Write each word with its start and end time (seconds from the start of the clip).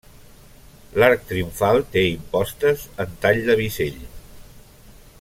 L'arc 1.01 1.27
triomfal 1.33 1.83
té 1.97 2.03
impostes 2.13 2.87
en 3.05 3.15
tall 3.27 3.43
de 3.51 3.59
bisell. 3.63 4.01